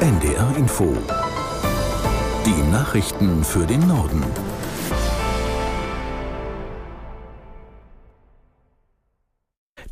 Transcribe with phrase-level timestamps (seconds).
[0.00, 0.96] NDR Info.
[2.46, 4.24] Die Nachrichten für den Norden.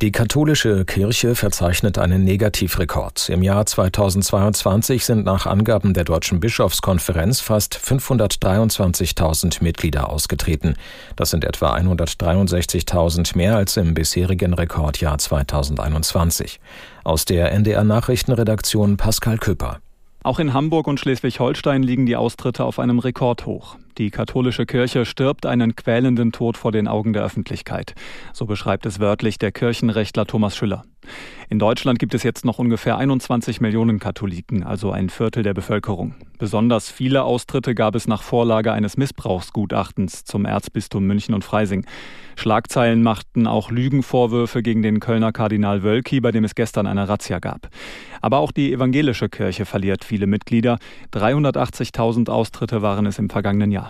[0.01, 3.29] Die katholische Kirche verzeichnet einen Negativrekord.
[3.29, 10.77] Im Jahr 2022 sind nach Angaben der Deutschen Bischofskonferenz fast 523.000 Mitglieder ausgetreten.
[11.17, 16.61] Das sind etwa 163.000 mehr als im bisherigen Rekordjahr 2021.
[17.05, 19.81] Aus der NDR Nachrichtenredaktion Pascal Köper.
[20.29, 23.79] Auch in Hamburg und Schleswig-Holstein liegen die Austritte auf einem Rekordhoch.
[23.99, 27.95] Die katholische Kirche stirbt einen quälenden Tod vor den Augen der Öffentlichkeit.
[28.33, 30.85] So beschreibt es wörtlich der Kirchenrechtler Thomas Schüller.
[31.49, 36.15] In Deutschland gibt es jetzt noch ungefähr 21 Millionen Katholiken, also ein Viertel der Bevölkerung.
[36.39, 41.85] Besonders viele Austritte gab es nach Vorlage eines Missbrauchsgutachtens zum Erzbistum München und Freising.
[42.37, 47.41] Schlagzeilen machten auch Lügenvorwürfe gegen den Kölner Kardinal Wölki, bei dem es gestern eine Razzia
[47.41, 47.69] gab.
[48.21, 50.79] Aber auch die evangelische Kirche verliert viele Mitglieder.
[51.13, 53.88] 380.000 Austritte waren es im vergangenen Jahr.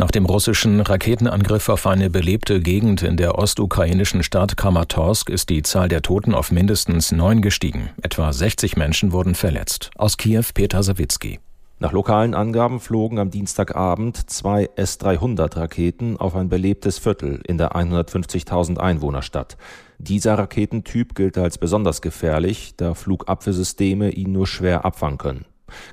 [0.00, 5.62] Nach dem russischen Raketenangriff auf eine belebte Gegend in der ostukrainischen Stadt Kramatorsk ist die
[5.62, 7.90] Zahl der Toten auf mindestens neun gestiegen.
[8.00, 9.90] Etwa 60 Menschen wurden verletzt.
[9.96, 11.40] Aus Kiew Peter Sawicki.
[11.80, 18.78] Nach lokalen Angaben flogen am Dienstagabend zwei S-300-Raketen auf ein belebtes Viertel in der 150.000
[18.78, 19.56] Einwohnerstadt.
[19.98, 25.44] Dieser Raketentyp gilt als besonders gefährlich, da Flugabwehrsysteme ihn nur schwer abfangen können.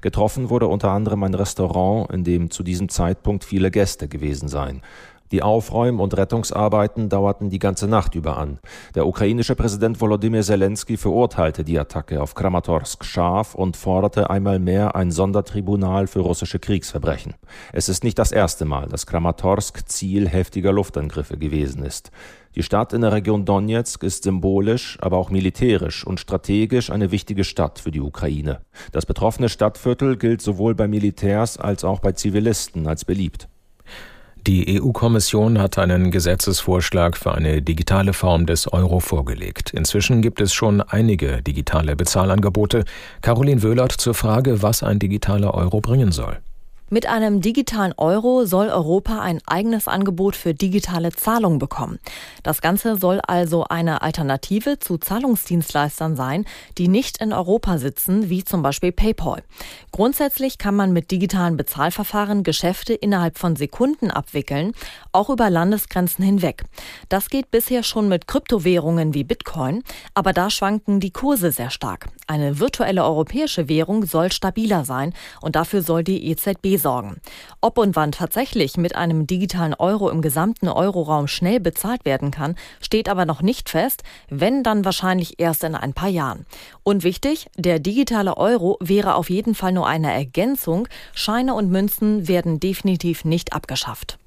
[0.02, 4.81] Getroffen wurde unter anderem ein Restaurant, in dem zu diesem Zeitpunkt viele Gäste gewesen seien.
[5.31, 8.59] Die Aufräum- und Rettungsarbeiten dauerten die ganze Nacht über an.
[8.94, 14.96] Der ukrainische Präsident Volodymyr Zelensky verurteilte die Attacke auf Kramatorsk scharf und forderte einmal mehr
[14.96, 17.34] ein Sondertribunal für russische Kriegsverbrechen.
[17.73, 22.12] Es ist nicht das erste Mal, dass Kramatorsk Ziel heftiger Luftangriffe gewesen ist.
[22.53, 27.44] Die Stadt in der Region Donetsk ist symbolisch, aber auch militärisch und strategisch eine wichtige
[27.44, 28.62] Stadt für die Ukraine.
[28.92, 33.50] Das betroffene Stadtviertel gilt sowohl bei Militärs als auch bei Zivilisten als beliebt.
[34.48, 39.72] Die EU-Kommission hat einen Gesetzesvorschlag für eine digitale Form des Euro vorgelegt.
[39.74, 42.86] Inzwischen gibt es schon einige digitale Bezahlangebote.
[43.22, 46.38] Caroline Wöhlert zur Frage, was ein digitaler Euro bringen soll.
[46.95, 52.00] Mit einem digitalen Euro soll Europa ein eigenes Angebot für digitale Zahlung bekommen.
[52.41, 56.45] Das Ganze soll also eine Alternative zu Zahlungsdienstleistern sein,
[56.78, 59.44] die nicht in Europa sitzen, wie zum Beispiel PayPal.
[59.91, 64.72] Grundsätzlich kann man mit digitalen Bezahlverfahren Geschäfte innerhalb von Sekunden abwickeln,
[65.12, 66.63] auch über Landesgrenzen hinweg.
[67.09, 69.83] Das geht bisher schon mit Kryptowährungen wie Bitcoin,
[70.13, 72.07] aber da schwanken die Kurse sehr stark.
[72.27, 77.19] Eine virtuelle europäische Währung soll stabiler sein und dafür soll die EZB sorgen.
[77.62, 82.53] Ob und wann tatsächlich mit einem digitalen Euro im gesamten Euroraum schnell bezahlt werden kann,
[82.79, 86.45] steht aber noch nicht fest, wenn dann wahrscheinlich erst in ein paar Jahren.
[86.84, 92.28] Und wichtig, der digitale Euro wäre auf jeden Fall nur eine Ergänzung, Scheine und Münzen
[92.28, 94.19] werden definitiv nicht abgeschafft.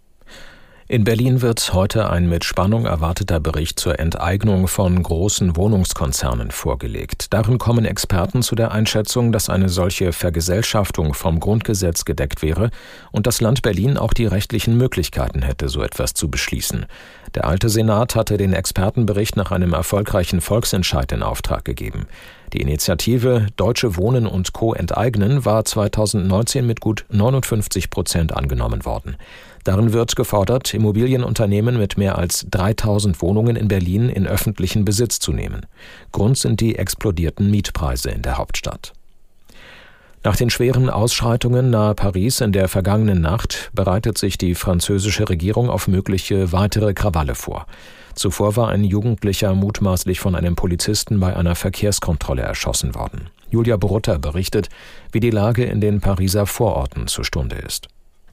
[0.90, 7.34] In Berlin wird heute ein mit Spannung erwarteter Bericht zur Enteignung von großen Wohnungskonzernen vorgelegt.
[7.34, 12.70] Darin kommen Experten zu der Einschätzung, dass eine solche Vergesellschaftung vom Grundgesetz gedeckt wäre
[13.12, 16.86] und das Land Berlin auch die rechtlichen Möglichkeiten hätte, so etwas zu beschließen.
[17.34, 22.06] Der alte Senat hatte den Expertenbericht nach einem erfolgreichen Volksentscheid in Auftrag gegeben.
[22.54, 24.72] Die Initiative Deutsche Wohnen und Co.
[24.72, 29.16] enteignen war 2019 mit gut 59 Prozent angenommen worden.
[29.64, 35.32] Darin wird gefordert, Immobilienunternehmen mit mehr als 3000 Wohnungen in Berlin in öffentlichen Besitz zu
[35.32, 35.66] nehmen.
[36.10, 38.94] Grund sind die explodierten Mietpreise in der Hauptstadt.
[40.24, 45.68] Nach den schweren Ausschreitungen nahe Paris in der vergangenen Nacht bereitet sich die französische Regierung
[45.68, 47.66] auf mögliche weitere Krawalle vor.
[48.18, 53.30] Zuvor war ein Jugendlicher mutmaßlich von einem Polizisten bei einer Verkehrskontrolle erschossen worden.
[53.48, 54.68] Julia Brutta berichtet,
[55.12, 57.86] wie die Lage in den Pariser Vororten zur Stunde ist.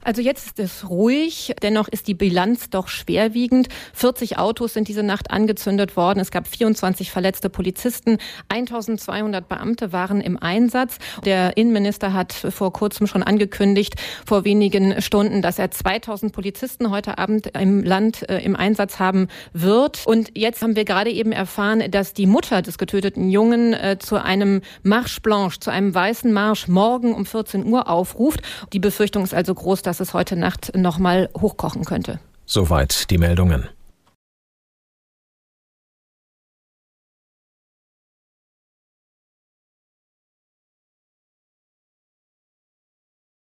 [0.06, 3.70] Also jetzt ist es ruhig, dennoch ist die Bilanz doch schwerwiegend.
[3.94, 6.20] 40 Autos sind diese Nacht angezündet worden.
[6.20, 8.20] Es gab 24 verletzte Polizisten.
[8.50, 11.00] 1200 Beamte waren im Einsatz.
[11.26, 13.96] Der Innenminister hat vor kurzem schon angekündigt,
[14.28, 19.28] vor wenigen Stunden, dass er 2000 Polizisten heute Abend im Land äh, im Einsatz haben
[19.54, 20.06] wird.
[20.06, 24.22] Und jetzt haben wir gerade eben erfahren, dass die Mutter des getöteten Jungen äh, zu
[24.22, 28.42] einem Marche Blanche, zu einem weißen Marsch morgen um 14 Uhr aufruft.
[28.72, 32.20] Die Befürchtung ist also groß, dass dass es heute Nacht noch mal hochkochen könnte.
[32.46, 33.70] Soweit die Meldungen.